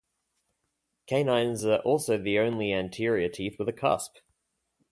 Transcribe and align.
Canines 1.05 1.63
are 1.63 1.77
also 1.81 2.17
the 2.17 2.39
only 2.39 2.73
anterior 2.73 3.29
teeth 3.29 3.57
with 3.59 3.69
a 3.69 3.71
cusp. 3.71 4.15